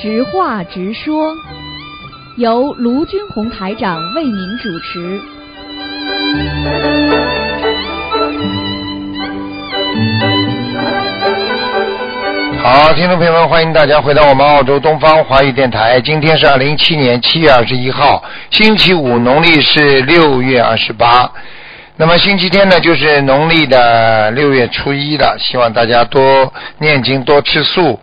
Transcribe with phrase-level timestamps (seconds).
[0.00, 1.34] 直话直说，
[2.36, 5.20] 由卢军红台长为您主持。
[12.62, 16.00] 好，听众朋友们，欢迎大家回到我们澳洲东方华语电台。
[16.00, 18.22] 今天是二零一七年七月二十一号，
[18.52, 21.28] 星期五，农历是六月二十八。
[21.96, 25.36] 那么星期天呢，就是农历的六月初一了。
[25.40, 27.98] 希望大家多念经，多吃素。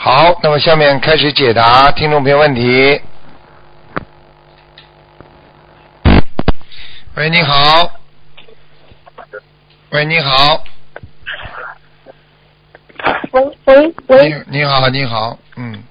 [0.00, 3.00] 好，那么下面开始解答听众朋友问题。
[7.16, 7.90] 喂，你好。
[9.90, 10.62] 喂，你好。
[13.32, 15.82] 喂喂喂你你好，你好，嗯，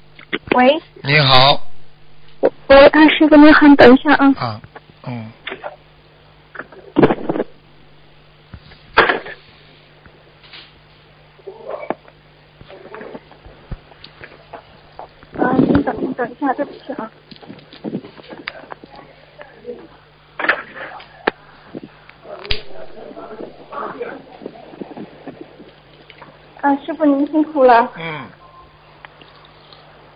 [0.55, 1.61] 喂你好
[2.67, 4.33] 喂，啊，师傅你好，等一下啊。
[4.37, 4.61] 啊，
[5.03, 5.31] 嗯，
[15.37, 15.83] 啊，您
[16.17, 17.11] 等一下，对不起啊。
[26.61, 27.87] 啊，师傅您辛苦了。
[27.99, 28.25] 嗯，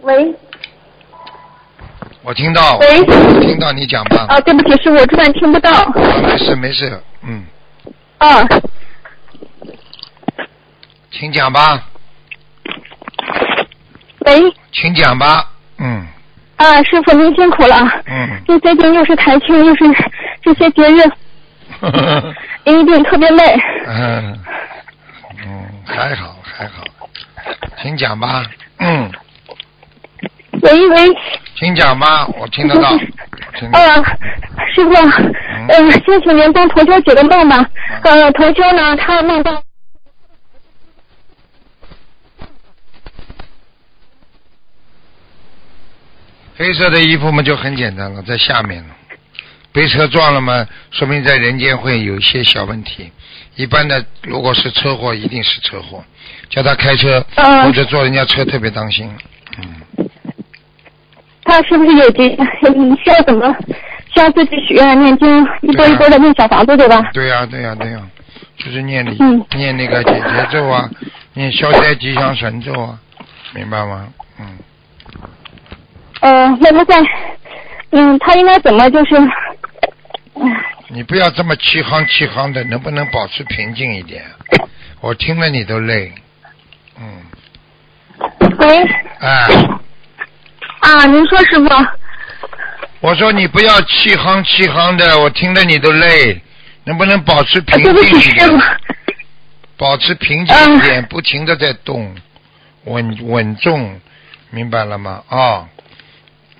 [0.01, 0.33] 喂
[2.23, 4.25] 我听到，喂我听到你讲吧。
[4.27, 5.69] 啊，对不起，师傅，我这边听不到。
[5.71, 7.45] 啊，没事没事，嗯，
[8.17, 8.47] 啊，
[11.11, 11.87] 请讲吧，
[14.25, 15.50] 喂请讲吧，嗯
[16.61, 17.75] 啊，师傅您辛苦了。
[18.05, 19.83] 嗯，这最近又是台庆，又是
[20.43, 21.01] 这些节日，
[22.71, 23.43] 一定特别累。
[23.87, 24.39] 嗯
[25.43, 26.83] 嗯，还好还好，
[27.81, 28.43] 请讲吧，
[28.77, 29.11] 嗯，
[30.61, 31.07] 喂喂，
[31.55, 33.79] 请讲吧，我听得到， 我听得
[34.75, 34.93] 师傅，
[35.67, 37.65] 呃，先请您帮同修解个梦吧。
[38.03, 39.51] 呃，同修呢，他梦到
[46.61, 48.89] 黑色的衣服嘛就很简单了，在下面了。
[49.71, 53.11] 被车撞了嘛，说明在人间会有一些小问题。
[53.55, 56.03] 一般的，如果是车祸，一定是车祸。
[56.49, 59.09] 叫他开车、嗯或者坐人家车特别当心。
[59.57, 60.07] 嗯，
[61.43, 62.27] 他是不是有疾？
[62.75, 63.51] 你需要怎么？
[64.13, 67.01] 需要自己许愿、念经，一波一波的念小房子，对吧？
[67.11, 68.01] 对呀、对呀、对呀、
[68.57, 70.87] 就是念礼、嗯念那个解结咒啊，
[71.33, 72.99] 念消灾吉祥神咒啊，
[73.55, 74.07] 明白吗？
[74.39, 74.45] 嗯，
[76.21, 76.95] 呃，那么在，
[77.91, 79.15] 嗯，他应该怎么就是？
[80.35, 80.51] 嗯
[80.93, 84.25] 你不要这么气哼气哼的，能不能保持平静一点？
[84.99, 86.11] 我听了你都累。
[86.99, 87.23] 嗯，
[88.59, 88.83] 喂，
[89.19, 89.47] 哎。
[90.81, 91.69] 啊，您说师傅，
[92.99, 96.41] 我说你不要气哼气哼的，我听着你都累，
[96.83, 98.49] 能不能保持啊平静一点？，
[99.77, 102.13] 保持平静一点，不停的在动，
[102.83, 104.01] 稳稳重，
[104.49, 105.23] 明白了吗？
[105.29, 105.69] 啊、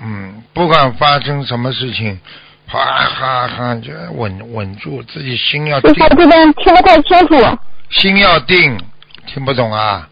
[0.04, 2.20] 嗯，不管发生什么事情，
[2.68, 7.58] 哈哈哈，就稳稳住，自己心要定师傅，这边听不太清楚。
[7.90, 8.80] 心要定，
[9.28, 10.08] 听不懂啊？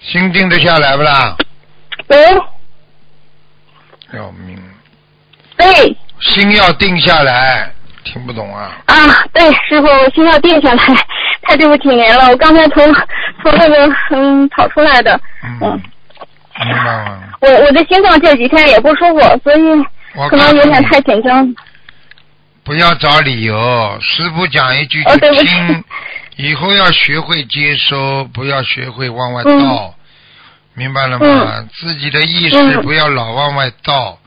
[0.00, 1.36] 心定得下来不啦？
[2.08, 2.16] 喂
[4.12, 4.58] 要命，
[5.56, 7.70] 对心要定下来，
[8.02, 8.82] 听不懂啊？
[8.86, 8.94] 啊，
[9.32, 10.82] 对，师傅，我心要定下来，
[11.42, 12.84] 太对不起您了，我刚才从
[13.42, 15.82] 从那个嗯跑出来的，嗯嗯，
[16.64, 17.22] 明白吗？
[17.40, 19.62] 我我的心脏这几天也不舒服，所以
[20.14, 21.54] 我可能有点太紧张。
[22.62, 25.84] 不要找理由，师傅讲一句就听，
[26.36, 29.94] 以后要学会接收，不要学会往外嗯倒，
[30.74, 31.66] 明白了吗？
[31.74, 34.18] 自己的意识嗯不要老往外倒，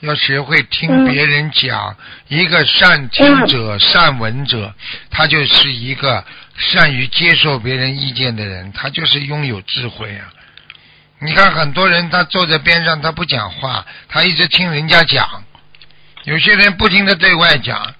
[0.00, 1.96] 要学会听嗯别人讲。
[2.28, 4.74] 一个善听者、善闻者，
[5.10, 6.22] 他就是一个
[6.56, 10.26] 善于接受别人意见的人，他就是拥有智慧啊。
[11.18, 15.44] 你看很多人，他坐在边上，他不讲话，他一直听人家讲。
[16.24, 17.94] 有些人不停的对外讲，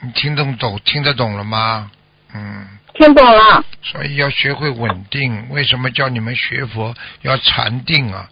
[0.00, 1.90] 你听懂懂听得懂了吗？
[2.34, 5.48] 嗯，听懂了，所以要学会稳定。
[5.50, 8.28] 为什么叫你们学佛要禅定啊？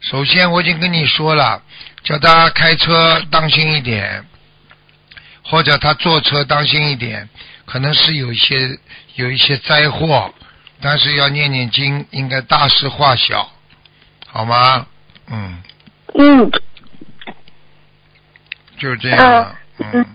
[0.00, 1.62] 首先我已经跟你说了，
[2.04, 4.24] 叫他开车当心一点，
[5.42, 7.28] 或者他坐车当心一点，
[7.64, 8.78] 可能是有一些
[9.14, 10.34] 有一些灾祸，
[10.80, 13.50] 但是要念念经，应该大事化小，
[14.26, 14.86] 好吗？
[15.28, 15.62] 嗯，
[16.14, 16.50] 嗯
[18.78, 19.56] 就是这样了。
[19.78, 20.06] 嗯嗯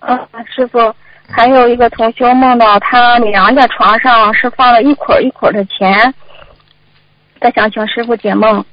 [0.00, 0.94] 嗯，师傅，
[1.28, 6.14] 还有一个同修梦到他娘家床上是放了一捆一捆的钱，
[7.40, 8.64] 他想请师傅解梦。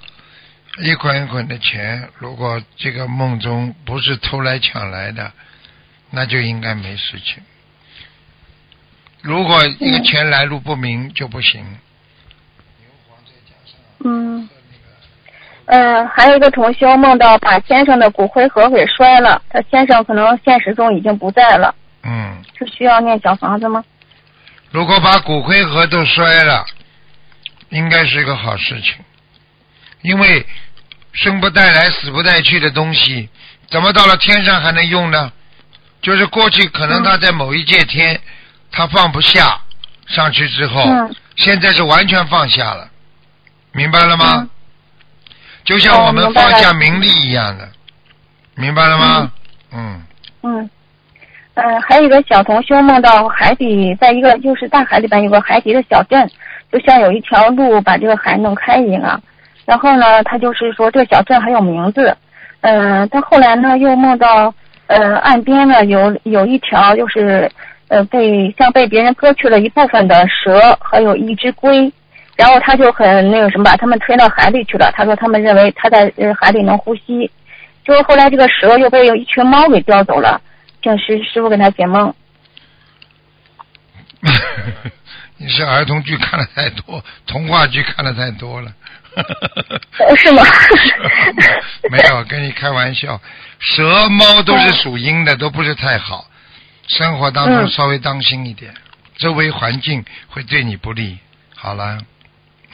[0.79, 5.31] 一捆一捆的钱，如果这个梦中不是偷来抢来的，
[6.09, 7.43] 那就应该没事情。
[9.21, 11.63] 如果一个钱来路不明就不行，
[14.03, 14.49] 嗯，
[15.65, 23.83] 呃，还有一个同修梦到把先生的骨灰盒给摔了，他先生可能现实中已经不在了，嗯，是需要念小房子吗？
[24.71, 26.65] 如果把骨灰盒都摔了，
[27.69, 28.95] 应该是一个好事情，
[30.01, 30.45] 因为
[31.13, 33.29] 生不带来死不带去的东西，
[33.69, 35.31] 怎么到了天上还能用呢？
[36.01, 38.19] 就是过去可能他在某一界天，
[38.71, 39.59] 他放不下，
[40.07, 42.87] 上去之后，嗯现在是完全放下了，
[43.71, 44.25] 明白了吗？
[44.37, 44.49] 嗯
[45.63, 47.69] 就像我们放下名利一样的，
[48.55, 49.31] 明白了吗？
[49.71, 50.01] 嗯
[50.41, 50.69] 嗯，
[51.53, 56.27] 呃，还有一个小同修梦到海底，在一个就是大海里边有个海底的小镇，
[56.71, 59.21] 就像有一条路把这个海弄开一样。
[59.63, 62.17] 然后呢，他就是说这个小镇还有名字。
[62.61, 64.51] 嗯、他后来呢又梦到，
[64.87, 67.49] 呃，岸边呢有有一条就是
[67.91, 71.91] 呃被像被别人割去了一部分的蛇，还有一只龟。
[72.37, 74.89] 然后他就很那个什么，把他们推到海里去了。
[74.95, 77.29] 他说他们认为他在呃海里能呼吸，
[77.83, 80.41] 就是后来这个蛇又被有一群猫给叼走了，
[80.81, 82.11] 请师师傅给他解梦。
[85.37, 88.71] 你是儿童剧看的太多，童话剧看的太多了。
[89.99, 90.41] 呃是吗
[91.91, 93.19] 没有，跟你开玩笑。
[93.59, 96.25] 蛇、猫都是属阴的，都不是太好。
[96.97, 97.67] 生活当中嗯。
[97.69, 98.71] 稍微当心一点，
[99.17, 101.17] 周围环境会对你不利。
[101.55, 101.97] 好了，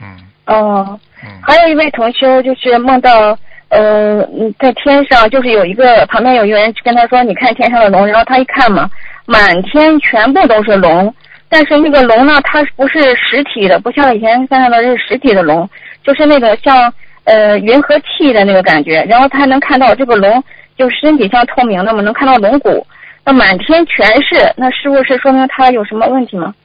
[0.02, 0.18] 嗯。
[0.46, 3.38] 哦，嗯，还有一位同修就是梦到，
[3.70, 8.90] 呃，嗯在天上就是有一个旁边有一个人跟他说，你看天上的龙，然后他一看嘛，
[9.26, 11.14] 满天全部都是龙，
[11.50, 15.70] 但是那个龙呢，它不是实体的，不像以前看到的是实体的龙，
[16.02, 16.94] 就是那个像
[17.26, 20.42] 呃云和气的那个感觉，然后他能看到这个龙
[20.78, 22.88] 就身体像透明的嘛，能看到龙骨，
[23.28, 26.56] 那满天全是，那是不是说明他有什么问题吗？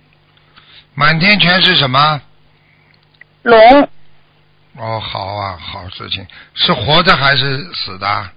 [0.94, 2.20] 满天全是什么？
[3.42, 3.88] 龙
[4.76, 6.24] 哦，好啊，好事情，
[6.54, 8.30] 是活的还是死的？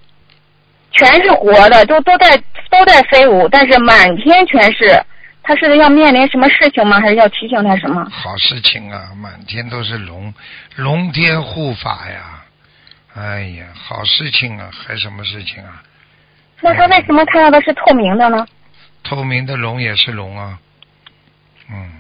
[0.89, 2.35] 全是活的，都都在
[2.71, 4.99] 都在飞舞，但是满天全是。
[5.43, 6.99] 他是要面临什么事情吗？
[6.99, 8.03] 还是要提醒他什么？
[8.09, 10.33] 好事情啊，满天都是龙，
[10.77, 12.41] 龙天护法呀！
[13.13, 15.83] 哎呀，好事情啊，还什么事情啊？
[16.61, 18.45] 那他为什么看到的是透明的呢？
[19.03, 20.59] 透明的龙也是龙啊，
[21.69, 21.91] 嗯。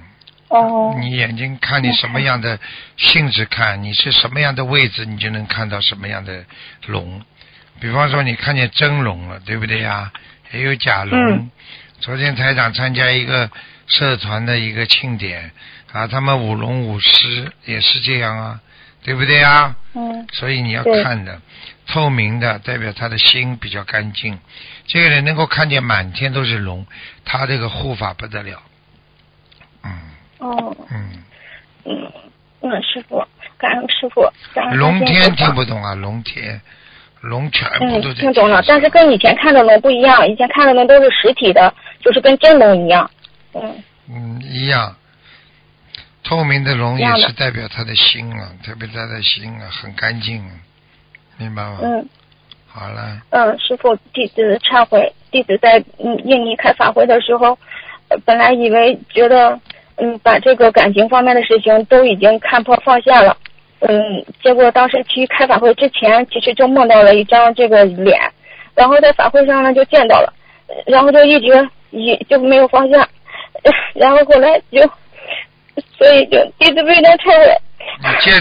[0.47, 2.59] 哦，你眼睛看你什么样的
[2.97, 6.45] 性质看，你是什么样的位置，你就能看到什么样的
[6.85, 7.21] 龙。
[7.79, 10.11] 比方说，你看见真龙了，对不对呀？
[10.51, 11.19] 也有假龙。
[11.19, 11.51] 嗯
[12.01, 13.49] 昨天台长参加一个
[13.87, 15.49] 社团的一个庆典
[15.93, 18.59] 啊，他们舞龙舞狮也是这样啊，
[19.01, 19.75] 对不对啊？
[19.93, 21.41] 嗯所以你要看的，
[21.87, 24.39] 透明的代表他的心比较干净。
[24.87, 26.85] 这个人能够看见满天都是龙，
[27.23, 28.61] 他这个护法不得了。
[29.83, 29.91] 嗯
[30.39, 31.23] 哦嗯。
[31.87, 32.11] 嗯
[32.61, 33.23] 嗯，师傅，
[33.59, 36.59] 感恩师傅，感恩龙天听不懂啊，龙天，
[37.21, 43.07] 龙全部嗯都在听懂了，但是跟以前看的龙不一样，以前看的龙都是实体的，就是跟真龙一样。
[43.53, 44.95] 嗯嗯一样，
[46.23, 50.51] 透明的龙也是代表他的心啊，特别他的心啊很干净啊，
[51.37, 51.79] 明白吗？
[51.81, 52.07] 嗯。
[52.67, 57.57] 好了，嗯，师傅，弟子忏悔，弟子在嗯印尼开法会的时候，
[58.09, 59.57] 呃本来以为觉得
[59.95, 63.37] 嗯把这个感情方面的事情都已经看破放下了，
[63.79, 68.19] 嗯，结果当时去开法会之前，其实就梦到了一张这个脸，
[68.75, 70.33] 然后在法会上呢就见到了，
[70.67, 73.07] 呃然后就一直一就没有放下，
[73.63, 74.81] 呃然后后来就，
[75.97, 77.57] 所以就弟子非常忏悔，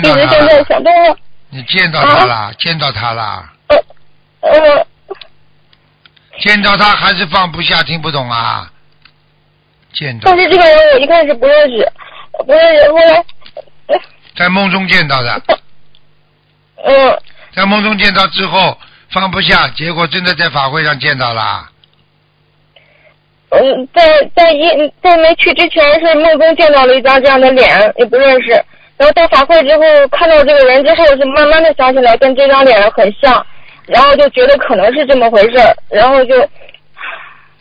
[0.02, 1.16] 弟子现在，想通了，
[1.54, 3.78] 你见到他了，见到他了，呃
[4.40, 4.86] 呃。
[6.40, 8.68] 见到他还是放不下，听不懂啊？
[9.92, 11.92] 见到但是这个人我一开始不认识，
[12.44, 13.24] 不认识，后来，
[13.86, 14.00] 呃
[14.36, 15.40] 在梦中见到的，
[16.84, 17.22] 嗯，
[17.54, 18.76] 在梦中见到之后
[19.10, 21.70] 放不下，结果真的在法会上见到了。
[23.50, 28.64] 嗯，在在一在没去之前是梦中见到了一张这样的脸，也不认识。
[28.96, 33.44] 然后到法会之后看到这个人之后，是慢慢的想起来跟这张脸很像，
[33.86, 36.34] 然后就觉得可能是这么回事儿，然后就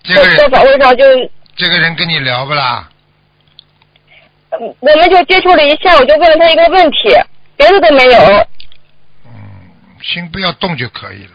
[0.04, 1.04] 这个人，在在法会上就，
[1.56, 2.90] 这个人跟你聊不啦？
[4.60, 7.10] 嗯我们就接触了一下，我就问了他一个问题，
[7.58, 8.20] 别的都没有。
[9.25, 9.34] 嗯，
[10.04, 11.32] 心不要动就可以了，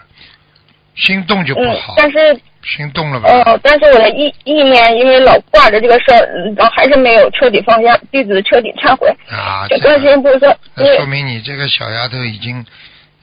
[0.95, 3.31] 心动就不嗯好，，但是心动了吧？
[3.47, 9.09] 哦，但是我的意意念因为老挂着这个事儿，嗯然后还是没有彻底放下，弟子彻底忏悔。
[9.31, 12.65] 啊，就这个观世音菩萨，那说嗯明你这个小丫头已经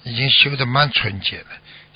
[0.04, 1.46] 已经修的蛮纯洁了，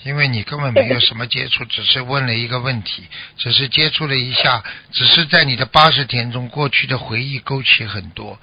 [0.03, 3.03] 因为你根本没有什么接触，只是问了一个问题，
[3.37, 8.37] 只是接触了一下，只是在你的八十天中过去的回忆勾起很多，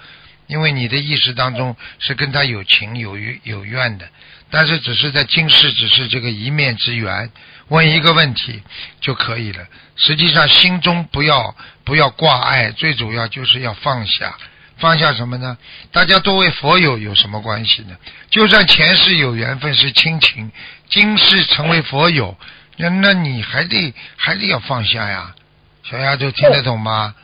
[0.48, 4.06] 因为你的意识当中是跟他有情有缘有怨的，
[4.50, 7.30] 但是只是在今世只是这个一面之缘，
[7.68, 8.62] 问一个问题
[9.00, 9.66] 就可以了。
[9.96, 11.54] 实际上心中不要
[11.84, 14.36] 不要挂碍，最主要就是要放下。
[14.78, 15.56] 放下什么呢？
[15.90, 17.96] 大家都为佛友有什么关系呢？
[18.28, 20.52] 就算前世有缘分是亲情，
[20.90, 22.36] 今世成为佛友，
[22.76, 25.34] 那那你还得还得要放下呀。
[25.82, 27.14] 小丫头听得懂吗？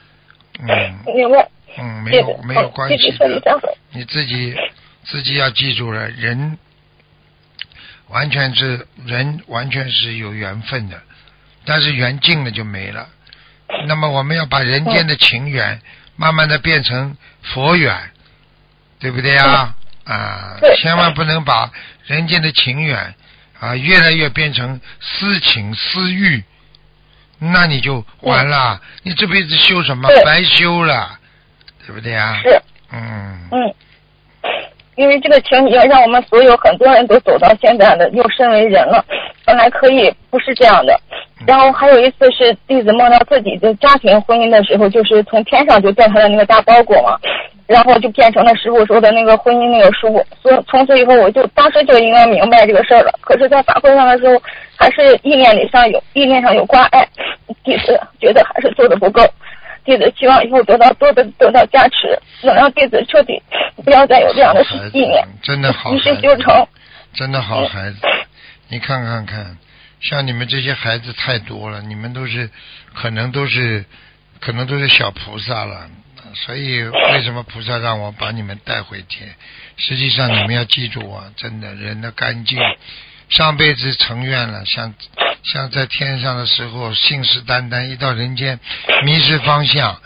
[0.60, 0.68] 嗯
[1.14, 1.48] 明白。
[1.78, 3.42] 嗯，没有没有关系的，
[3.92, 4.54] 你自己
[5.04, 6.58] 自己要记住了，人
[8.12, 11.02] 完全是人完全是有缘分的，
[11.64, 13.08] 但是缘尽了就没了。
[13.88, 15.80] 那么我们要把人间的情缘
[16.14, 18.10] 慢慢的变成佛缘，
[18.98, 19.74] 对不对呀？
[20.04, 21.70] 啊，千万不能把
[22.06, 23.14] 人间的情缘
[23.58, 26.44] 啊越来越变成私情私欲，
[27.38, 30.08] 那你就完了，你这辈子修什么？
[30.24, 31.18] 白修了，
[31.86, 32.40] 对不对呀？
[32.42, 33.74] 是，嗯，嗯，
[34.96, 39.04] 因为这个情节让我们所有很多人都走到现在的，又身为人了，
[39.46, 40.98] 本来可以不是这样的。
[41.46, 47.18] 然后还有一次是弟子梦到自己的家庭婚姻的时候，就是从天上就掉下来那个大包裹嘛，
[47.66, 50.24] 然后就变成了师傅说的那个婚姻那个书。
[50.40, 53.12] 所从此以后，我就当时就应该明白这个事儿了。
[53.22, 54.40] 可是，在法会上的时候，
[54.76, 57.04] 还是意念里上有意念上有挂碍，
[57.64, 59.22] 弟子觉得还是做的不够。
[59.84, 63.42] 弟子希望以后得到多的得到加持，能让弟子彻底
[63.84, 66.66] 不要再有这样的好孩子意念，真的好一世孩子，修成。
[67.14, 67.98] 真的好孩子。
[68.68, 69.58] 你看看看，
[70.00, 72.50] 像你们这些孩子太多了，你们都是
[72.94, 73.84] 可能都是
[74.40, 75.90] 可能都是小菩萨了。
[76.34, 79.34] 所以为什么菩萨让我把你们带回天？
[79.76, 82.58] 实际上你们要记住啊，真的人的干净，
[83.36, 84.94] 上辈子成愿了，像
[85.42, 88.60] 像在天上的时候信誓旦旦，一到人间
[89.04, 90.00] 迷失方向。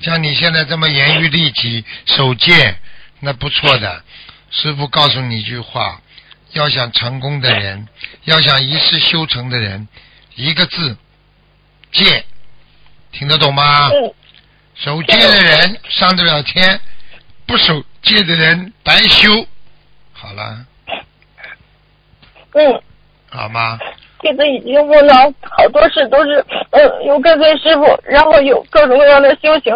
[0.00, 2.76] 像你现在这么严于律己、守戒，
[3.20, 4.02] 那不错的。
[4.50, 6.00] 师傅告诉你一句话：
[6.52, 7.86] 要想成功的人，
[8.24, 9.86] 要想一世修成的人，
[10.34, 10.96] 一个字
[11.92, 12.24] 戒，
[13.12, 13.88] 听得懂吗？
[13.88, 14.14] 嗯，
[14.74, 16.80] 守戒的人上得了天，
[17.44, 19.46] 不守戒的人白修。
[20.14, 20.64] 好了，
[22.54, 22.80] 嗯。
[23.30, 23.78] 好吗？
[24.20, 29.74] 弟子已经问到好多事都是，呃，有跟随师傅，然后有各种各样的修行。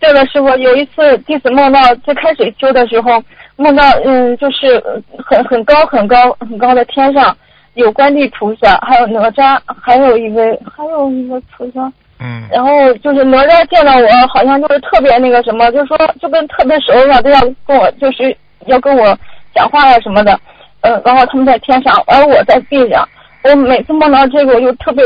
[0.00, 3.22] 对了，师傅，有一次弟子梦到最开始修的时候，
[3.56, 7.36] 梦到嗯，就是呃很很高很高很高的天上
[7.74, 11.80] 有观地菩萨，还有哪吒，还有一位还有一个菩萨，
[12.18, 19.16] 嗯，然后就是哪吒见到我，好像就是特别那个什么，就说就跟特别熟一样，都要跟我就是要跟我
[19.54, 20.38] 讲话呀什么的。
[20.80, 23.08] 呃，然后他们在天上，而我在地上。
[23.44, 25.04] 我每次梦到这个，我就特别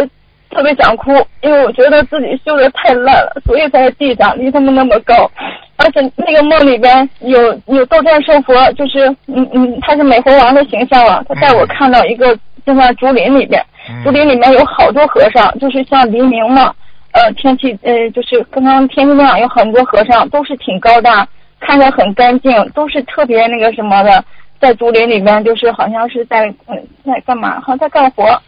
[0.50, 1.12] 特别想哭，
[1.42, 5.30] 因为我觉得自己修的太烂了，所以才在地上，离他们那么高。
[5.76, 11.24] 而且那个梦里边有有斗战胜佛，就是嗯嗯，他是美猴王的形象了。
[11.28, 12.34] 他带我看到一个
[12.66, 16.74] 就在竹林里边，嗯竹林里面有好多和尚，就是像黎明嘛，
[17.12, 21.26] 呃，天气呃，就是刚刚天气亮，有很多和尚，都是挺高大，
[21.60, 24.22] 看着很干净，都是特别那个什么的，
[24.60, 27.58] 在竹林里面，就是好像是在嗯在干嘛？
[27.60, 28.42] 好像在干活。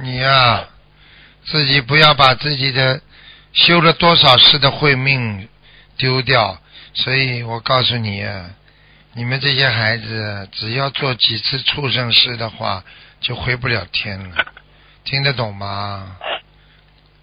[0.00, 0.64] 你呀、
[1.44, 3.00] 自己不要把自己的
[3.52, 5.48] 修了多少世的慧命
[5.96, 6.58] 丢掉。
[6.94, 8.50] 所以我告诉你啊，
[9.14, 12.84] 你们这些孩子，只要做几次畜生事的话，
[13.20, 14.46] 就回不了天了。
[15.04, 16.16] 听得懂吗？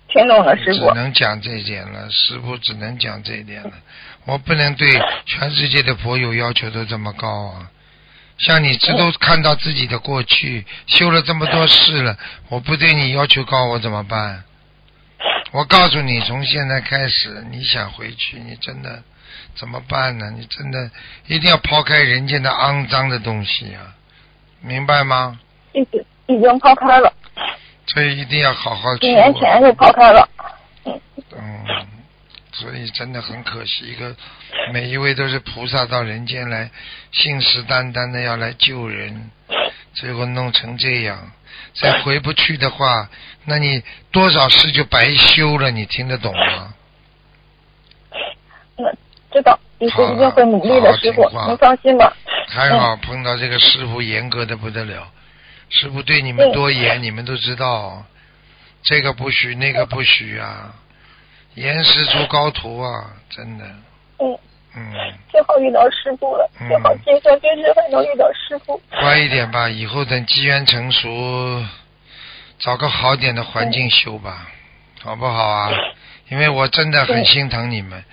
[0.08, 0.96] 听懂了，师傅只。
[0.96, 3.72] 能讲这一点了，师傅只能讲这一点了。
[4.30, 4.88] 我不能对
[5.26, 7.72] 全世界的佛友要求都这么高啊！
[8.38, 12.16] 像你这都看到自己的过去，修了这么多事了，
[12.48, 14.44] 我不对你要求高，我怎么办？
[15.52, 19.02] 我告诉你，从现在开始，你想回去，你真的
[19.56, 20.32] 怎么办呢？
[20.38, 20.92] 你真的
[21.26, 23.96] 一定要抛开人间的肮脏的东西啊，
[24.62, 25.40] 明白吗？
[25.74, 27.12] 已经已经抛开了，
[27.88, 29.14] 所以一定要好好几去。
[29.14, 30.30] 年前就抛开了。
[30.86, 31.02] 嗯，
[31.36, 31.66] 嗯，
[32.52, 34.16] 所以真的很可惜，一个
[34.74, 36.70] 每一位都是菩萨到人间来，
[37.12, 39.30] 信誓旦旦的要来救人，
[39.94, 41.32] 最后弄成这样，
[41.80, 43.10] 再回不去的话，
[43.46, 46.74] 那你多少事就白修了，你听得懂吗？
[48.78, 48.92] 那
[49.32, 52.16] 知道，弟子一定会努力，的师傅您放心吧。
[52.48, 55.12] 还好碰到这个师傅严格的不得了，
[55.70, 58.04] 师傅对你们多严，你们都知道，
[58.82, 60.74] 这个不许，那个不许啊，
[61.56, 63.66] 严师出高徒啊，真的，
[64.20, 64.38] 嗯，
[64.76, 64.94] 嗯。
[65.30, 68.82] 最好遇到师傅了，嗯最好今生今世还能遇到师傅。
[69.00, 71.66] 乖一点吧，以后等机缘成熟，
[72.60, 74.48] 找个好点的环境修吧，
[75.02, 75.72] 好不好啊？
[76.30, 78.04] 因为我真的很心疼你们，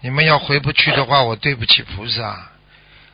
[0.00, 2.50] 你们要回不去的话，我对不起菩萨。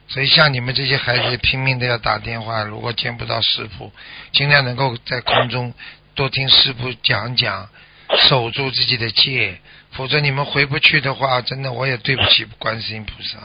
[0.09, 3.91] 所以像你们这些孩子拼命的要打电话，如果见不到师傅，
[4.33, 5.73] 尽量能够在空中
[6.15, 7.69] 多听师傅讲讲，
[8.17, 9.59] 守住自己的戒，
[9.93, 13.39] 否则你们回不去的话，真的我也对不起观世音菩萨，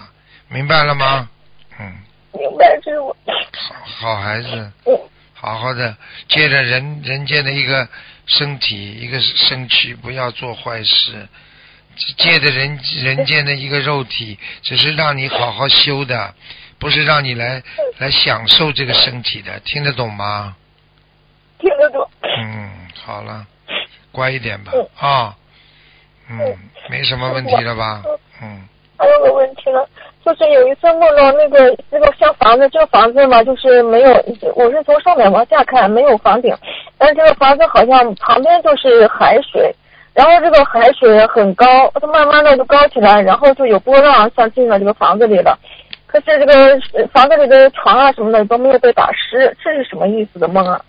[0.50, 1.30] 明白了吗？
[1.80, 1.96] 嗯，
[2.34, 3.16] 明白，师傅。
[3.54, 5.00] 好好孩子，嗯
[5.34, 5.96] 好好的
[6.28, 7.88] 借着人人间的一个
[8.26, 11.28] 身体一个身躯，不要做坏事。
[12.18, 16.36] 借着人人间的一个肉体，只是让你好好修的，
[16.78, 17.64] 不是让你来
[17.98, 20.56] 来享受这个身体的，听得懂吗？
[21.60, 22.08] 听得懂。
[22.22, 22.70] 嗯，
[23.04, 23.48] 好了，
[24.18, 24.88] 乖一点吧嗯。
[24.98, 25.36] 啊，
[26.28, 26.40] 嗯，
[26.90, 28.02] 没什么问题了吧？
[28.42, 29.80] 嗯，还有个问题呢，
[30.26, 34.12] 就是有一次梦到那个那个像房子，这个房子嘛，就是没有，
[34.56, 36.52] 我是从上面往下看，没有房顶，
[36.98, 39.72] 但是这个房子好像旁边就是海水，
[40.16, 45.56] 然后这个海水很高，它慢慢的就高起来，然后就有波浪像进了这个房子里了。
[46.08, 46.54] 可是这个
[46.94, 50.82] 呃房子里的床啊什么的都没有被打湿，这是什么意思的梦啊？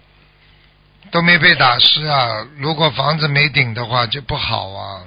[1.10, 2.46] 都没被打湿啊。
[2.56, 5.02] 如果房子没顶的话，就不好啊，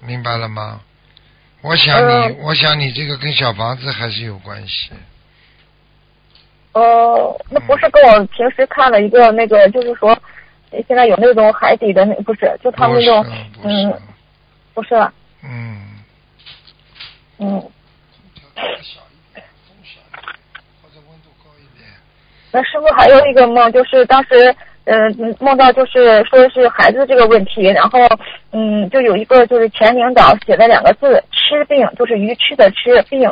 [0.00, 0.80] 明白了吗？
[1.62, 4.90] 我想你，嗯我想你这个跟小房子还是有关系。
[6.72, 10.18] 哦，那不是跟我平时看了一个那个，就是说
[10.88, 13.22] 现在有那种海底的那不是，就他们那种
[13.52, 14.00] 不是，嗯，
[14.74, 15.12] 不是啊，
[15.44, 16.02] 嗯，
[17.38, 17.70] 嗯。
[22.54, 25.08] 那师傅还有一个梦，就是当时嗯、呃
[25.40, 27.98] 梦到就是说是孩子这个问题，然后
[28.52, 33.30] 嗯就有一个就是前领导写了两个字吃病，就是鱼吃的吃病，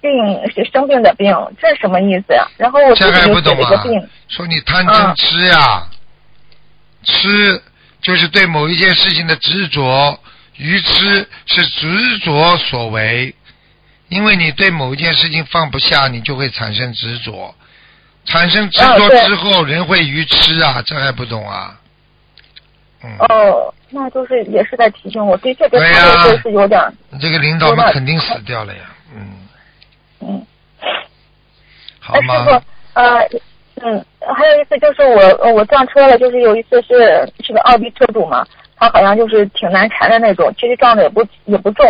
[0.00, 0.10] 病
[0.54, 2.46] 是生病的病，这是什么意思呀？
[2.56, 4.08] 然后我就写不懂啊了一个病，？
[4.28, 5.86] 说你贪嗔痴呀，
[7.04, 7.62] 痴
[8.00, 10.18] 就是对某一件事情的执着，
[10.56, 13.34] 愚痴是执着所为。
[14.08, 17.54] 因为你对某一件事情放不下，你就会产生执着，
[18.30, 21.74] 产生执着之后，人会愚痴啊，这还不懂啊？
[23.02, 26.80] 嗯，哦，那就是也是在提醒我，的确跟对呀他们就是有点
[27.20, 28.80] 这个领导们肯定死掉了呀，
[29.16, 29.26] 嗯，
[30.20, 30.46] 嗯。
[31.98, 32.44] 好哎，师吗？
[32.44, 32.62] 傅，
[32.94, 33.28] 呃，
[33.82, 41.84] 嗯，还有一次就是我呃我撞车了，就是有一次是是个奥迪车主嘛，他好像就是挺难缠的那种，其实撞的也不也不重，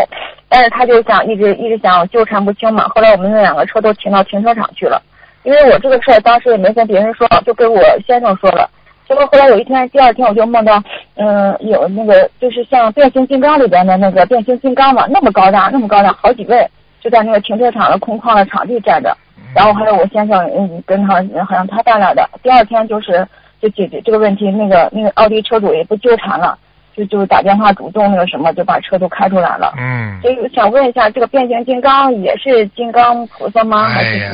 [0.48, 2.88] 但是他就想一直一直想纠缠不清嘛。
[2.94, 5.02] 后来我们那两个车都停到停车场去了，
[5.42, 8.68] 因为我这个事儿当时也没跟别人说，就跟我先生说了。
[9.08, 10.80] 结果后来有一天，第二天我就梦到，
[11.16, 16.68] 嗯，有那个就是像变形金刚里边的那个变形金刚嘛，那么高大，那么高大，好几位
[17.00, 19.16] 就在那个停车场的空旷的场地站着。
[19.52, 22.28] 然后还有我先生，嗯，跟他好像他带来的。
[22.40, 23.26] 第二天就是
[23.60, 26.56] 就解决这个问题，那个那个奥迪车主也不纠缠了，
[26.96, 29.72] 就就打电话主动那个什么，就把车都开出来了。
[29.78, 30.20] 嗯。
[30.20, 33.88] 所以想问一下，这个变形金刚也是金刚菩萨吗？
[33.88, 34.32] 还哎呀？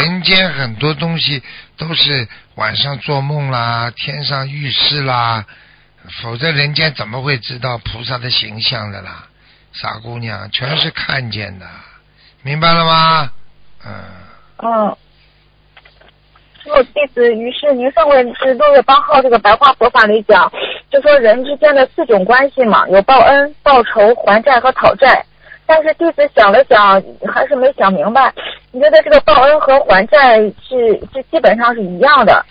[0.00, 1.42] 人间很多东西
[1.76, 5.44] 都是晚上做梦啦，天上遇事啦，
[6.22, 9.26] 否则人间怎么会知道菩萨的形象的啦？
[9.72, 11.66] 傻姑娘，全是看见的，
[12.42, 13.30] 明白了吗？
[13.86, 13.92] 嗯，
[14.58, 14.96] 嗯。
[16.60, 20.50] 师傅弟子于是您上回是六月八号这个白话佛法里讲，
[20.90, 25.24] 就说人之间的四种关系嘛，有报恩、报仇、还债和讨债。
[25.66, 28.32] 但是弟子想了想，还是没想明白。
[28.72, 32.42] 你觉得这个报恩和还债是是基本上是一样的，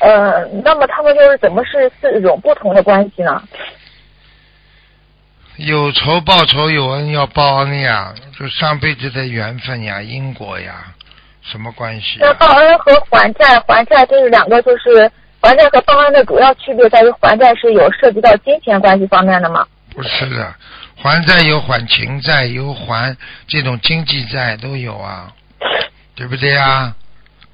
[0.00, 3.40] 呃，那么他们就是怎么是四种不同的关系呢？
[5.56, 10.86] 有仇报仇，有恩要报恩呀，就上辈子的缘分呀，因果呀，
[11.42, 12.26] 什么关系呀？
[12.26, 15.08] 那报恩和还债，还债就是两个，就是
[15.44, 19.66] 还债和报恩的主要区别在于还债是有涉及到金钱关系方面的吗？
[19.94, 20.54] 不是的，
[20.96, 23.14] 还债有还情债，有还
[23.46, 25.30] 这种经济债都有啊，
[26.14, 26.94] 对不对呀？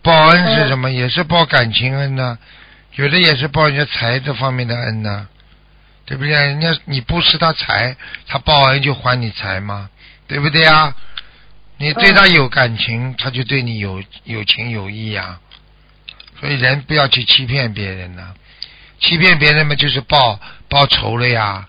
[0.02, 0.88] 报恩是什么？
[0.92, 2.38] 也是报感情恩呢、
[2.94, 5.26] 有的也是报人家财这方面的恩呢、
[6.06, 6.30] 对不对？
[6.30, 7.96] 人家你不施他财，
[8.28, 9.90] 他报恩就还你财嘛，
[10.28, 10.94] 对不对呀？
[11.76, 15.40] 你对他有感情，他就对你有有情有义呀、
[16.40, 18.34] 所以人不要去欺骗别人呢、
[18.98, 21.66] 欺骗别人嘛就是报报仇了呀。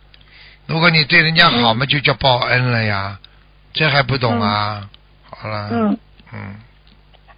[0.65, 3.19] 如果你对人家好嘛，就叫报恩了呀，
[3.73, 4.87] 这还不懂啊？
[5.29, 5.97] 好了，嗯。
[6.33, 6.55] 嗯，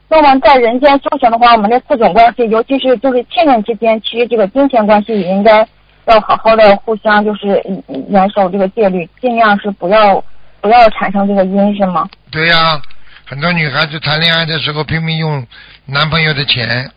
[0.08, 5.68] 那么在人间修行的话，我们的四种关系，尤其是就是亲人之间，其实这个金钱关系也应该
[6.06, 10.24] 要好好的互相就是嗯嗯严守这个戒律，尽量是不要
[10.62, 12.08] 不要产生这个因，是吗？
[12.30, 12.80] 对呀、
[13.26, 15.48] 很多女孩子谈恋爱的时候拼命用
[15.86, 16.92] 男朋友的钱，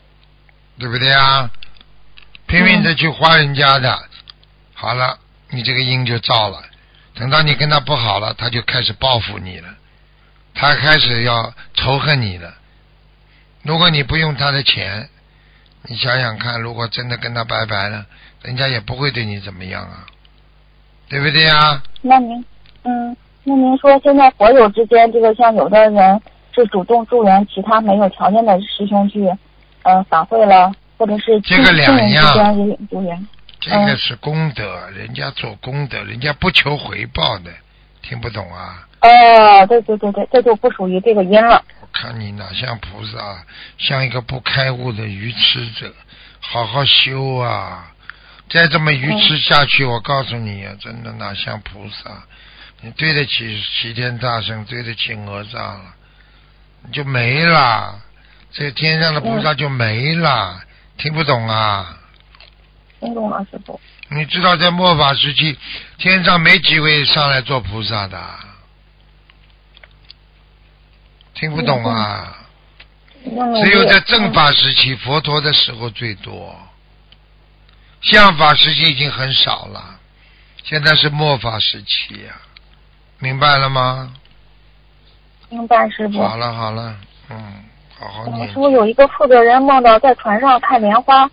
[0.79, 1.51] 对不对呀？
[2.47, 3.99] 拼命的去花人家的，
[4.73, 5.19] 好了，
[5.51, 6.63] 你这个因就造了。
[7.15, 9.69] 等到你跟他不好了，他就开始报复你了，
[10.55, 12.55] 他开始要仇恨你了。
[13.63, 15.09] 如果你不用他的钱，
[15.83, 18.07] 你想想看，如果真的跟他拜拜了，
[18.43, 20.07] 人家也不会对你怎么样啊，
[21.09, 21.83] 对不对呀？
[22.03, 22.45] 那您，
[22.85, 26.21] 嗯，那您说现在佛友之间，这个像有的人
[26.55, 29.29] 是主动助缘其他没有条件的师兄去，
[29.87, 32.25] 呃，法会了，或者是这个两样。
[33.61, 37.53] 这个是功德，人家做功德，人家不求回报的，
[38.03, 38.85] 听不懂啊？
[39.01, 41.65] 哦，对对对对，这就不属于这个因了。
[41.81, 43.45] 我看你哪像菩萨，
[43.79, 45.93] 像一个不开悟的愚痴者，
[46.41, 47.93] 好好修啊！
[48.51, 52.25] 再这么愚痴下去，我告诉你啊，真的哪像菩萨？
[52.81, 55.95] 你对得起齐天大圣，对得起哪吒了，
[56.85, 58.01] 你就没了，
[58.57, 60.63] 这天上的菩萨就没了，
[60.97, 61.99] 听不懂啊？
[63.01, 63.79] 听懂了，师傅。
[64.09, 65.59] 你知道在末法时期，
[65.99, 68.19] 天上没几位上来做菩萨的，
[71.35, 72.35] 听不懂啊？
[73.63, 76.59] 只有在正法时期，佛陀的时候最多，
[78.01, 80.01] 相法时期已经很少了，
[80.65, 82.41] 现在是末法时期呀、
[83.19, 84.15] 明白了吗？
[85.51, 86.23] 明白，师傅。
[86.23, 86.97] 好了好了，
[87.29, 87.65] 嗯，
[87.99, 88.55] 好好念师。
[88.55, 91.29] 傅有一个负责人梦到在船上看莲花，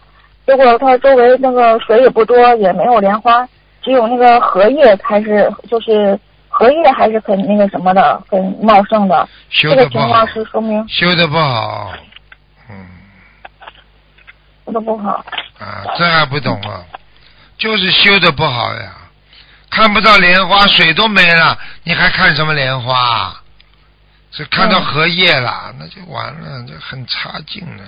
[0.46, 3.48] 结果他周围那个水也不多，也没有莲花，
[3.82, 9.28] 只有那个荷叶开始就是荷叶还是很那个什么的，很茂盛的。
[9.50, 11.94] 修的不好这个情况，是说明修的不好，
[12.70, 12.76] 嗯
[14.66, 15.26] 修的不好。
[15.60, 16.84] 啊，这还不懂啊？
[17.58, 18.92] 就是修的不好呀，
[19.70, 23.34] 看不到莲花，水都没了，你还看什么莲花？
[24.36, 27.84] 是看到荷叶了，那就完了，就很差劲了。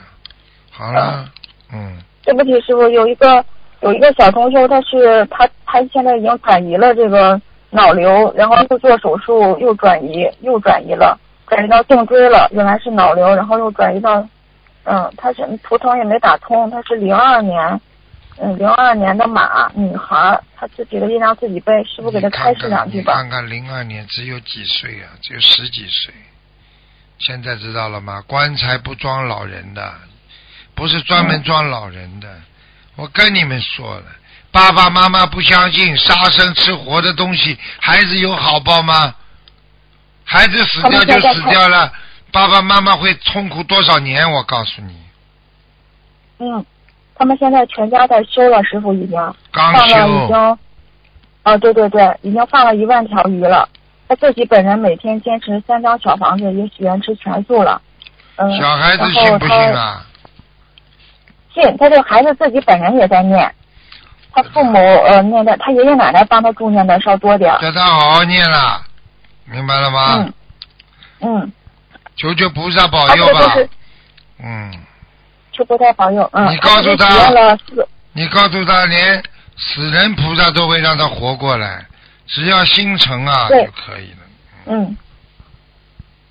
[0.70, 1.28] 好了，
[1.74, 3.44] 嗯，对不起，师傅，有一个
[3.82, 14.28] 有一个小同修，他是他他现在已经转移了这个脑瘤，然后又做手术，又转移又转移了，转移到颈椎了，原来是脑瘤，然后又转移到，
[14.84, 17.82] 嗯，他是图腾也没打通，他是零二年，
[18.38, 23.14] 嗯，零二年的马女孩，她自己的力量自己背，师傅给她开示两句吧。
[23.14, 25.10] 看看零二年只有几岁啊？
[25.22, 26.14] 只有十几岁。
[27.18, 28.22] 现在知道了吗？
[28.28, 29.94] 棺材不装老人的，
[30.76, 32.28] 不是专门装老人的。
[32.96, 34.06] 我跟你们说了，
[34.52, 39.16] 爸爸妈妈不相信杀生吃活的东西，孩子有好报吗？
[40.24, 41.92] 孩子死掉就死掉了，
[42.32, 44.32] 爸爸妈妈会痛苦多少年？
[44.32, 44.96] 我告诉你，
[46.40, 46.66] 嗯，
[47.16, 49.12] 他们现在全家在修了，师傅已经
[49.52, 50.58] 刚放了已经，
[51.44, 53.70] 啊，对对对，已经放了一万条鱼了。
[54.08, 57.82] 他自己本人每天坚持三张小房子，也许愿吃全素了。
[58.36, 60.06] 嗯，小孩子然后信不信啊？
[61.54, 63.54] 信，他这个孩子自己本人也在念，
[64.34, 67.60] 他父母呃念的，他爷爷奶奶帮他助念的稍多点儿。
[67.62, 68.82] 叫他好好念了，
[69.46, 70.16] 明白了吗？
[70.18, 70.34] 嗯
[71.22, 71.52] 嗯，
[72.18, 73.40] 求求菩萨保佑吧。
[73.40, 73.70] 且就是
[74.44, 74.74] 嗯，
[75.54, 76.30] 求菩萨保佑。
[76.34, 77.08] 嗯，你告诉他
[78.12, 79.24] 你告诉他，连
[79.58, 81.86] 死人菩萨都会让他活过来，
[82.28, 84.18] 只要心诚啊就可以了。
[84.66, 84.98] 嗯，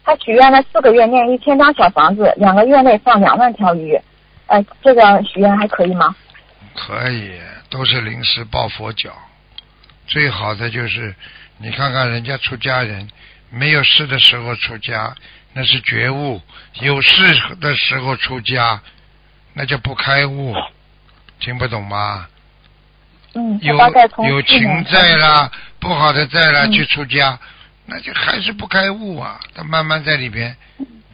[0.04, 3.98] 他许愿了四个月念一千张小房子，两个月内放两万条鱼。
[4.46, 6.14] 呃，这个许愿还可以吗？
[6.74, 9.10] 可以，都是临时抱佛脚。
[10.06, 11.14] 最好的就是，
[11.58, 13.08] 你看看人家出家人，
[13.50, 15.14] 没有事的时候出家，
[15.54, 16.40] 那是觉悟；
[16.80, 18.82] 有事的时候出家，
[19.54, 20.54] 那就不开悟。
[21.40, 22.26] 听不懂吗？
[23.34, 23.76] 嗯，有
[24.28, 25.50] 有情债啦，
[25.84, 27.38] 不好的债啦，嗯去出家，
[27.84, 29.38] 那就还是不开悟啊。
[29.54, 30.56] 他慢慢在里边，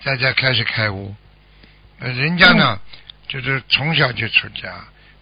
[0.05, 1.13] 再再开始开悟。
[1.99, 4.73] 呃人家呢，嗯就是从小就出家，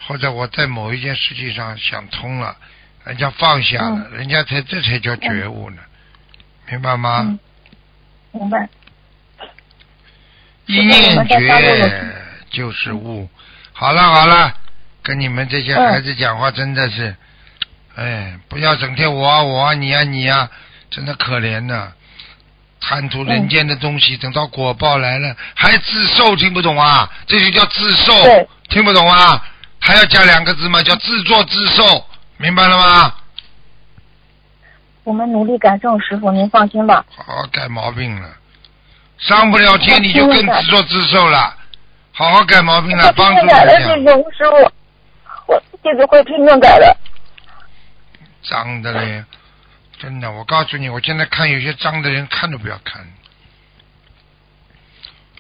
[0.06, 2.56] 或者我在某一件事情上想通了，
[3.04, 5.78] 人家放下了，人家才这才叫觉悟呢，
[6.70, 7.20] 明白吗？
[7.26, 7.38] 嗯，
[8.32, 8.68] 明白。
[10.66, 12.14] 一念觉
[12.50, 13.26] 就是悟。
[13.72, 14.54] 好了好了，
[15.02, 17.16] 跟你们这些嗯孩子讲话真的是，
[17.98, 20.48] 哎，不要整天我啊我啊你啊你啊，
[20.88, 21.92] 真的可怜呐、
[22.80, 27.10] 贪图人间的东西，等到果报来了还自受，听不懂啊？
[27.26, 28.12] 这就叫自受，
[28.68, 29.44] 听不懂啊？
[29.80, 30.80] 还要加两个字吗？
[30.82, 32.06] 叫自作自受，
[32.36, 33.14] 明白了吗？
[35.02, 37.04] 我们努力改正，师傅您放心吧。
[37.16, 38.28] 好好改毛病了，
[39.18, 41.52] 上不了天你就更自作自受了，
[42.12, 44.12] 好好改毛病了，帮助拼命改的人家。
[44.12, 44.72] 师傅，师傅，
[45.48, 46.96] 我弟子会拼命改的。
[48.48, 49.24] 脏的嘞，
[50.00, 53.06] 真的，我告诉你，我现在看有些脏的人看都不要看，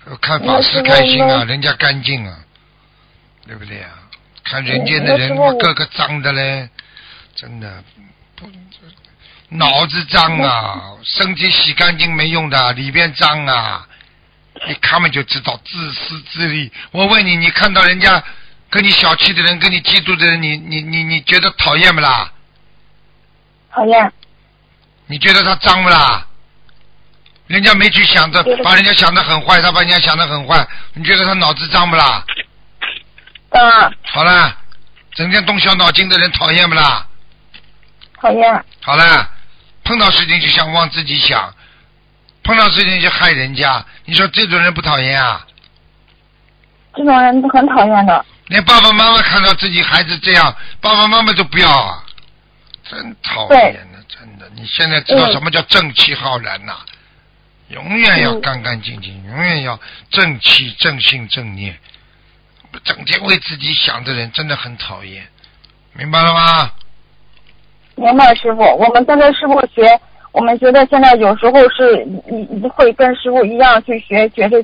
[0.06, 2.38] 我看法师开心啊，人家干净啊，
[3.46, 3.90] 对不对啊？
[4.44, 6.68] 看人间的人，我个个脏的嘞，
[7.34, 7.84] 真的
[8.36, 8.50] 不，
[9.50, 13.86] 脑子脏啊，身体洗干净没用的，里边脏啊，
[14.66, 16.72] 一看嘛就知道自私自利。
[16.90, 18.24] 我问你，你看到人家
[18.70, 22.32] 跟你小气的人，跟你嫉妒的人，你你你你觉得讨厌不啦？
[23.74, 24.12] 讨厌，
[25.06, 26.24] 你觉得他脏不啦？
[27.46, 32.22] 人家没去想着把人家想的很坏，他把人家想的很坏，你觉得他脑子脏不啦？
[33.50, 34.54] 嗯，好了，
[35.14, 37.06] 整天动小脑筋的人讨厌不啦？
[38.20, 39.30] 讨厌，好了，
[39.84, 41.54] 碰到事情就想往自己想，
[42.44, 45.46] 碰到事情就害人家，你说这种人不讨厌啊？
[46.94, 48.24] 这种人很讨厌的。
[48.48, 52.04] 连爸爸妈妈看到自己孩子这样，爸爸妈妈都不要啊，
[52.90, 54.48] 真讨厌的，真的。
[54.54, 56.78] 你现在知道嗯什么叫正气浩然呐、
[57.68, 59.78] 永远要嗯干干净净，永远要
[60.10, 61.76] 正气、正信、正念。
[62.84, 65.26] 整天为自己想的人真的很讨厌，
[65.94, 66.70] 明白了吗？
[67.94, 68.62] 明白，师傅。
[68.62, 70.00] 我们跟着师傅学，
[70.32, 74.62] 我们觉得现在有时候是你你会跟师傅一样去学学这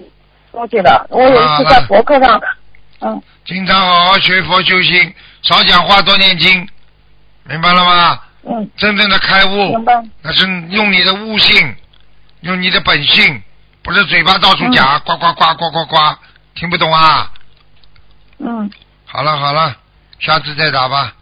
[0.52, 1.06] 东西的。
[1.10, 2.50] 我有一次在博客上看，
[3.00, 6.68] 嗯，经常好好学佛修心，少讲话，多念经，
[7.46, 8.20] 明白了吗？
[8.46, 11.76] 嗯，真正的开悟明，白，那是用你的悟性，
[12.40, 13.42] 用你的本性，
[13.83, 15.96] 不是嘴巴到处讲，呱呱呱呱呱呱，
[16.54, 17.33] 听不懂啊？
[18.38, 18.70] 嗯，
[19.07, 19.74] 好了好了，
[20.18, 21.14] 下次再打吧，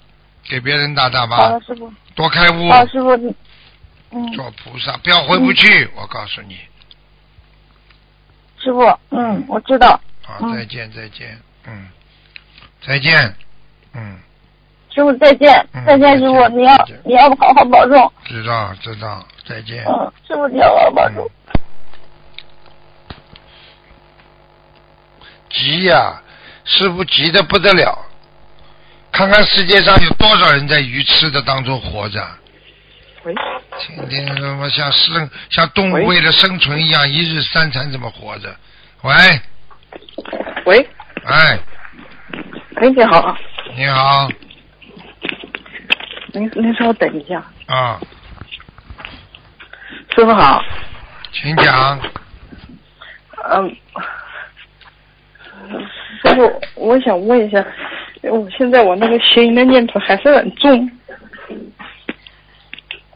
[0.49, 3.37] 给别人打打好吧的，，师傅，多开悟，好，师傅，
[4.11, 6.59] 嗯，做菩萨，不要回不去，我告诉你。
[8.59, 10.55] 师傅，嗯，我知道，好，嗯。
[10.57, 11.89] 再见再见，嗯，
[12.85, 13.37] 再见，
[13.95, 14.19] 嗯，
[14.95, 15.67] 师傅再见。
[15.73, 19.85] 嗯，再见，师傅，你要你要好好保重，知道知道，再见。
[19.87, 21.25] 嗯，师傅你要好好保重。
[21.25, 21.61] 嗯。
[25.51, 26.21] 急呀、
[26.65, 28.07] 师傅急的不得了。
[29.13, 32.27] 看看世界上有多少人在愚痴的当中活着，
[33.25, 33.35] 喂，
[33.79, 38.49] 天天他妈像生像动物为了生存一样，一日三餐怎么活着？
[39.03, 39.13] 喂，
[40.65, 40.89] 喂，
[41.27, 41.59] 哎，
[42.77, 43.37] 哎，你好，
[43.77, 44.29] 你好，
[46.33, 48.01] 您您稍等一下，啊，
[50.15, 50.65] 师傅好，
[51.31, 52.01] 请讲。
[53.51, 53.77] 嗯，
[56.23, 57.63] 师傅，我想问一下，
[58.23, 60.91] 我现在我那个邪淫的念头还是很重，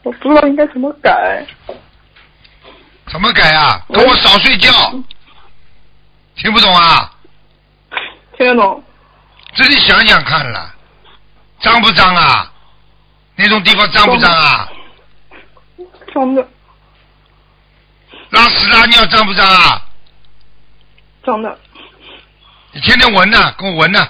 [0.03, 1.43] 我不知道应该怎么改。
[3.07, 3.83] 怎么改啊？
[3.89, 4.71] 跟我少睡觉，
[6.35, 7.11] 听不懂啊？
[8.37, 8.83] 听得懂？
[9.55, 10.71] 自己想想看了，
[11.61, 12.46] 脏不脏啊？
[13.37, 14.67] 那种地方脏不脏啊？
[16.13, 16.47] 脏的，
[18.31, 19.81] 拉屎拉尿脏不脏啊？
[21.23, 21.59] 脏的，
[22.71, 24.09] 你天天闻呐，给我闻呐，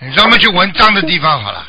[0.00, 1.64] 你专门去闻脏的地方好了。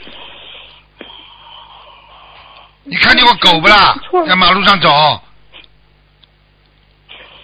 [2.86, 3.96] 你看见过狗不啦？
[4.28, 5.22] 在马路上走，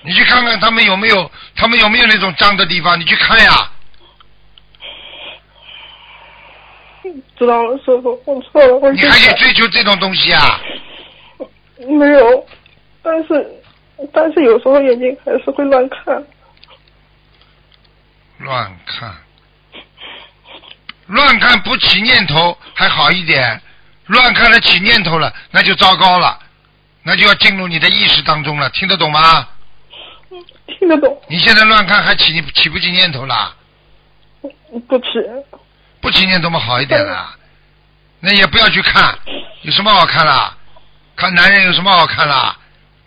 [0.01, 2.99] 你去看看他们有没有，他们有没有那种脏的地方？
[2.99, 3.71] 你去看呀。
[7.37, 10.61] 知道了，师傅，我错了，我你还去追求这种东西啊？
[11.77, 12.45] 没有，
[13.03, 13.47] 但是
[14.13, 16.23] 但是有时候眼睛还是会乱看。
[18.39, 19.15] 乱看，
[21.07, 23.61] 乱看不起念头还好一点，
[24.07, 26.37] 乱看了起念头了，那就糟糕了，
[27.03, 29.47] 那就要进入你的意识当中了，听得懂吗？
[30.67, 33.55] 听得懂，你现在乱看还起起不起念头啦？
[34.89, 35.05] 不起，
[36.05, 37.35] 不起念头么好一点啦，
[38.19, 39.17] 那也不要去看，
[39.63, 40.55] 有什么好看啦？
[41.15, 42.55] 看男人有什么好看啦？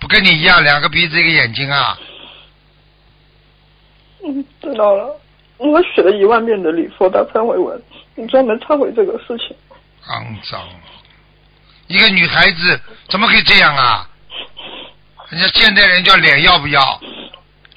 [0.01, 1.97] 不跟你一样，两个鼻子一个眼睛啊？
[4.25, 5.17] 嗯，知道了。
[5.59, 7.81] 我写了一万遍的礼佛大忏悔文，
[8.17, 9.57] 你专门忏悔这个事情。
[10.09, 10.61] 肮脏！
[11.87, 14.09] 一个女孩子怎么可以这样啊？
[15.29, 17.01] 人家现代人叫脸要不要？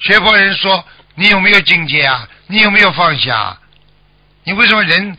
[0.00, 2.28] 学佛人说你有没有境界啊？
[2.48, 3.56] 你有没有放下？
[4.44, 5.16] 你为什么人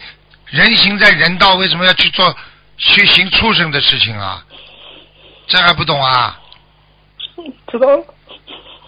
[0.47, 2.35] 人行在人道，为什么要去做
[2.77, 4.45] 去行畜生的事情啊？
[5.47, 6.39] 这还不懂啊？
[7.37, 8.05] 嗯知道了。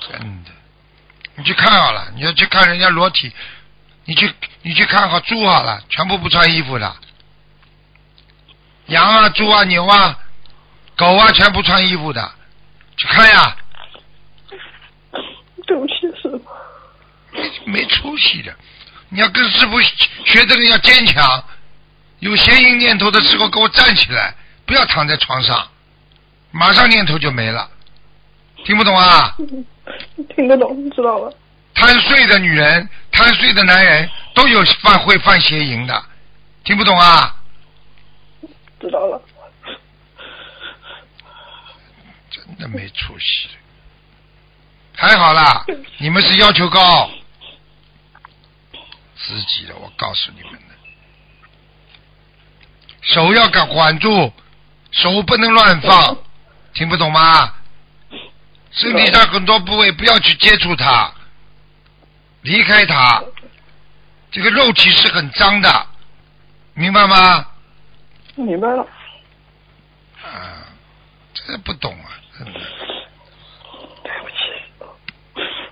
[0.02, 0.52] 真的，
[1.36, 3.32] 你去看好了，你要去看人家裸体，
[4.06, 6.95] 你去你去看好猪好了，全部不穿衣服的，
[8.88, 10.19] 羊啊、猪啊、牛啊、
[10.95, 12.32] 狗啊，全不穿衣服的，
[12.98, 13.58] 去看呀，
[15.65, 16.41] 对不起，师傅。
[17.65, 18.56] 没出息的。
[19.10, 19.80] 你要跟师傅
[20.26, 21.44] 学的人要坚强，
[22.20, 25.68] 有邪淫念头的时候给我站起来，不要躺在床上，
[26.52, 27.70] 马上念头就没了。
[28.65, 29.36] 听不懂啊？
[30.36, 31.32] 听得懂，知道了。
[31.76, 36.04] 贪睡的女人、贪睡的男人都有犯会犯邪淫的，
[36.63, 37.36] 听不懂啊？
[38.80, 39.22] 知道了。
[42.32, 43.50] 真的没出息。
[44.96, 45.65] 还好啦，
[45.98, 47.10] 你们是要求高，
[49.28, 50.76] 自己的，我告诉你们的，
[53.02, 54.32] 手要敢管住，
[54.92, 56.18] 手不能乱放，
[56.74, 57.54] 听不懂吗？
[58.72, 61.12] 身体上很多部位不要去接触它，
[62.42, 63.24] 离开它。
[64.32, 65.88] 这个肉体是很脏的，
[66.74, 67.48] 明白吗？
[68.36, 68.86] 明白了，
[70.22, 70.68] 啊，
[71.34, 72.60] 这不懂啊，真的
[74.04, 74.36] 对不起，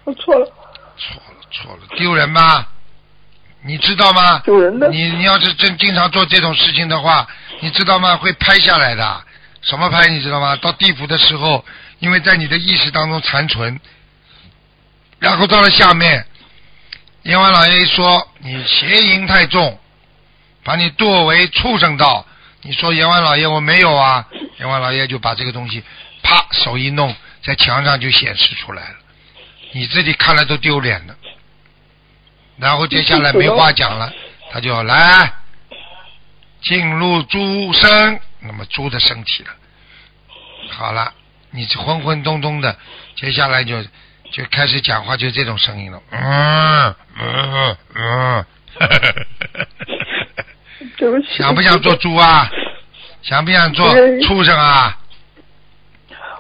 [0.06, 0.46] 我错了，
[0.98, 2.70] 错了错了，丢人吧？
[3.66, 4.40] 你知道吗？
[4.40, 7.28] 丢人的你你要是真经常做这种事情的话，
[7.62, 8.18] 你知道吗？
[8.18, 9.24] 会拍下来的。
[9.62, 10.10] 什么拍？
[10.10, 10.56] 你知道吗？
[10.58, 11.64] 到地府的时候，
[12.00, 13.80] 因为在你的意识当中残存，
[15.20, 16.26] 然后到了下面，
[17.24, 19.80] 阎王老爷一说你邪淫太重，
[20.66, 22.26] 把你堕为畜生道。
[22.64, 24.26] 你说阎王老爷我没有啊，
[24.60, 25.82] 阎王老爷就把这个东西
[26.22, 28.96] 啪手一弄，在墙上就显示出来了，
[29.72, 31.16] 你自己看了都丢脸了。
[32.58, 34.12] 然后接下来没话讲了，
[34.52, 35.34] 他就来
[36.62, 39.50] 进入猪身，那么猪的身体了。
[40.70, 41.14] 好了，
[41.52, 42.76] 你这昏昏咚咚的，
[43.16, 43.84] 接下来就
[44.32, 46.02] 就开始讲话，就这种声音了。
[46.12, 48.46] 嗯嗯嗯，
[50.98, 51.38] 对不起。
[51.38, 52.50] 想不想做猪啊？
[53.22, 54.98] 想不想做畜生啊？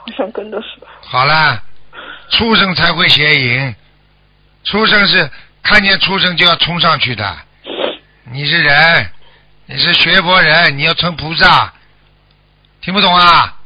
[0.06, 0.86] 我想跟着师傅。
[1.02, 1.62] 好了，
[2.30, 3.76] 畜生才会邪淫，
[4.63, 5.30] 畜生是
[5.63, 7.38] 看见畜生就要冲上去的。
[8.26, 9.12] 你是人，
[9.65, 11.73] 你是学佛人，你要成菩萨，
[12.82, 13.58] 听不懂啊？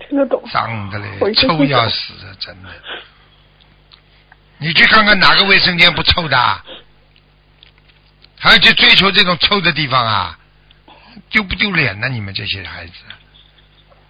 [0.00, 0.42] 听得懂。
[0.52, 2.68] 脏的嘞臭要死的，真的。
[4.58, 6.64] 你去看看哪个卫生间不臭的啊？
[8.38, 10.38] 还要去追求这种臭的地方啊？
[11.30, 12.08] 丢不丢脸呢？
[12.08, 12.92] 你们这些孩子，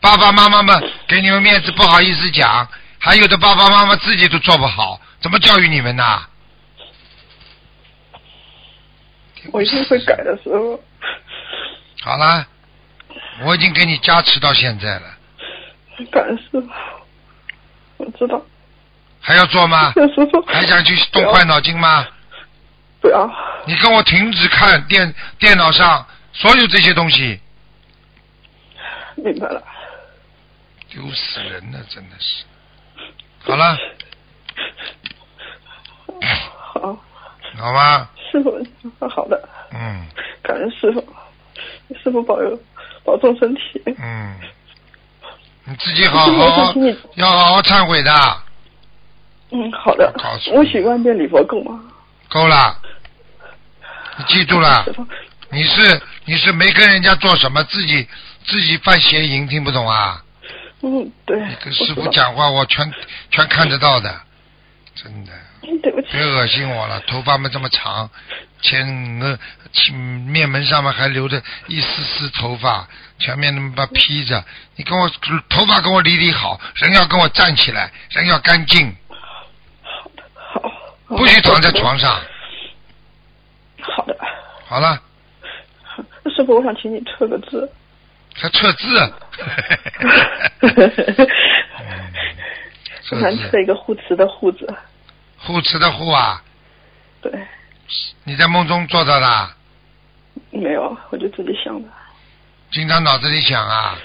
[0.01, 2.67] 爸爸妈妈们给你们面子不好意思讲，
[2.99, 6.27] 还有的爸爸妈妈自己都做不好，怎么教育你们呢？
[9.53, 10.81] 我一定会改的，时候。
[12.03, 12.47] 好啦，
[13.45, 15.19] 我已经给你加持到现在了，
[16.11, 16.69] 感恩师傅。
[17.99, 18.43] 我知道。
[19.21, 19.93] 还要做吗？
[20.47, 22.07] 还想去动坏脑筋吗？
[23.01, 23.31] 不要。
[23.67, 27.41] 你跟我停止看电电脑上所有这些东西，
[29.17, 29.63] 明白了。
[30.89, 32.45] 丢死人了，真的是。
[33.45, 33.79] 好了，
[36.75, 36.97] 好，
[37.59, 38.09] 好吗？
[38.35, 40.05] 师傅，好的，嗯
[40.43, 41.01] 感恩师傅，
[42.03, 42.59] 师傅保佑，
[43.05, 43.81] 保重身体。
[43.97, 44.37] 嗯，
[45.65, 46.75] 你自己好好
[47.15, 48.13] 要好好忏悔的，
[49.53, 50.51] 嗯，好的我告诉。
[50.51, 51.81] 你我许万遍礼佛够吗？
[52.29, 52.77] 够了。
[54.17, 54.85] 你记住了
[55.51, 58.09] 你是你是没跟人家做什么，自己
[58.45, 60.23] 自己犯邪淫，听不懂啊？
[60.83, 61.39] 嗯，对。
[61.41, 61.95] 你跟师。
[61.95, 62.93] 傅讲话，我全
[63.31, 64.21] 全看得到的，
[64.95, 65.33] 真的。
[65.63, 66.23] 嗯 对不起别。
[66.23, 68.09] 恶心我了，头发们这么长，
[68.63, 69.39] 前额
[69.73, 74.45] 前面门上面还留着一丝丝头发，前面那么把披着。
[74.77, 75.11] 你跟我
[75.49, 78.95] 头发跟我理理好，人要跟我站起来，人要干净，
[80.35, 80.71] 好。
[81.09, 82.21] 不许躺在床上。
[83.81, 84.17] 好的。
[84.67, 85.01] 好了，
[86.35, 87.71] 师傅，我想请你测个字。
[88.35, 89.15] 还测字。
[93.05, 94.67] 嗯测我想字，测一个护持的护字。
[95.39, 96.43] 护持的护啊，
[97.21, 97.31] 对，
[98.25, 99.51] 你在梦中做到的，
[100.51, 101.89] 没有，我就自己想的。
[102.73, 103.99] 经常脑子里想啊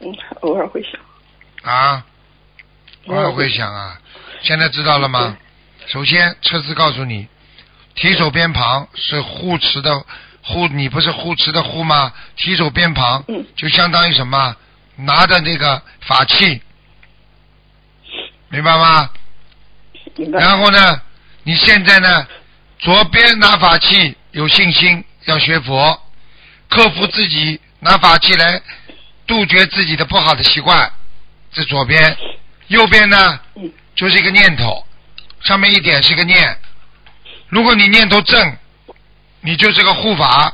[0.00, 0.92] 嗯，偶尔会想。
[1.70, 2.04] 啊，
[3.08, 3.98] 偶尔会想啊。
[4.42, 5.36] 现在知道了吗？
[5.86, 7.26] 首先，车子告诉你，
[7.96, 10.04] 提手边旁是护持的
[10.42, 12.12] 护，你不是护持的护吗？
[12.36, 14.56] 提手边旁嗯就相当于什么？
[14.96, 16.62] 拿着那个法器，
[18.52, 19.10] 明白吗？
[20.14, 20.38] 明白。
[20.38, 21.00] 然后呢，
[21.42, 22.26] 你现在呢，
[22.78, 25.98] 左边拿法器有信心，要学佛，
[26.68, 28.60] 克服自己拿法器来
[29.26, 30.92] 杜绝自己的不好的习惯，
[31.50, 32.14] 这左边，
[32.66, 34.86] 右边呢嗯就是一个念头，
[35.40, 36.58] 上面一点是个念。
[37.48, 38.56] 如果你念头正，
[39.40, 40.52] 你就是个护法；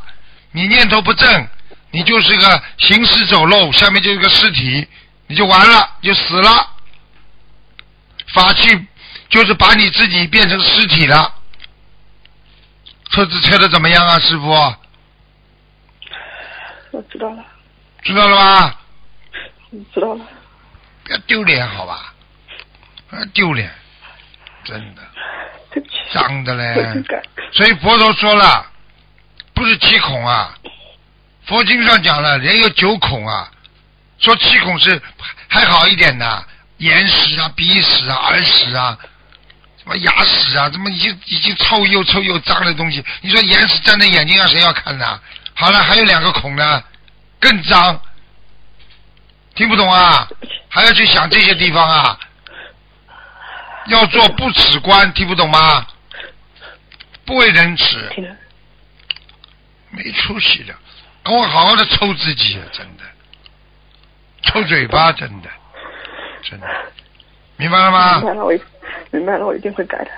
[0.53, 1.49] 你念头不正，
[1.91, 4.87] 你就是个行尸走肉，下面就是个尸体，
[5.27, 6.75] 你就完了，就死了。
[8.35, 8.87] 法器
[9.29, 11.35] 就是把你自己变成尸体了。
[13.11, 14.51] 车子车的怎么样啊，师傅？
[16.91, 17.45] 我知道了，
[18.03, 18.81] 知道了吧？
[19.71, 20.25] 嗯知道了。
[21.05, 22.13] 不要丢脸，好吧？
[23.09, 23.71] 不要丢脸，
[24.65, 25.03] 真的
[25.71, 25.95] 对不起。
[26.13, 27.03] 脏的嘞。
[27.53, 28.67] 所以佛陀说了，
[29.55, 30.55] 不是七孔啊，
[31.47, 33.51] 佛经上讲了，人有九孔啊，
[34.19, 35.01] 说七孔是
[35.49, 36.47] 还好一点的，
[36.79, 38.99] 眼屎啊、鼻屎啊、耳屎啊，
[39.79, 43.05] 什么牙屎啊，怎么已经已经臭又臭又脏的东西？
[43.21, 45.21] 你说眼屎粘在眼睛上，谁要看呢？
[45.55, 46.83] 好了，还有两个孔呢，
[47.41, 48.01] 更脏，
[49.55, 50.29] 听不懂啊？
[50.69, 52.19] 还要去想这些地方啊？
[53.87, 55.87] 要做不耻观，听不懂吗？
[57.25, 58.37] 不为人耻，
[59.91, 60.75] 没出息的，
[61.23, 63.05] 跟我好好的抽自己，真的，
[64.43, 65.51] 抽嘴巴，真的，
[66.43, 66.67] 真的，
[67.57, 68.27] 明白了吗明？
[68.27, 68.63] 白了，我一
[69.11, 70.11] 明白了，我一定会改的。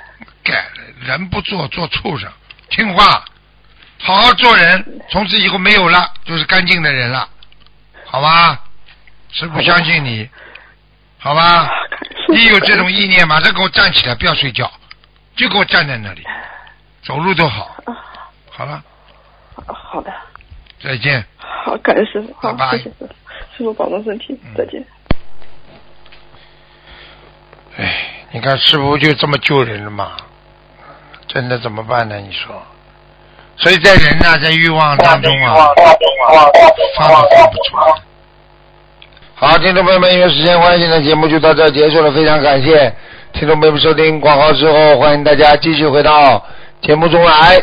[0.43, 2.31] 改了，人不做做畜生，
[2.71, 3.25] 听话，
[3.99, 7.29] 好好做人，从此以后没有了，就是干净的人了，
[8.05, 8.61] 好吧？
[9.33, 10.29] 师傅相信你，
[11.19, 11.71] 好吧？
[12.35, 14.71] 一有这种意念，马上给我站起来，不要睡觉，
[15.37, 16.25] 就给我站在那里，
[17.03, 17.77] 走路都好。
[17.85, 17.95] 啊，
[18.51, 18.83] 好了，
[19.67, 20.13] 好的，
[20.83, 21.25] 再见。
[21.39, 23.07] 好，感谢师傅，好拜，拜谢谢师傅，
[23.57, 24.85] 师傅保重身体，再见。
[27.77, 30.13] 哎，你看师傅就这么救人了嘛？
[31.29, 32.17] 真的怎么办呢？
[32.17, 32.61] 你说？
[33.57, 35.55] 所以在人呐、在欲望当中啊，
[39.37, 42.11] 好，听众朋友们，因为时间关系呢，节目就到这结束了。
[42.11, 42.93] 非常感谢
[43.33, 46.45] 听众朋友们收听广告之后，欢迎大家继续回到
[46.83, 47.63] 节目中来。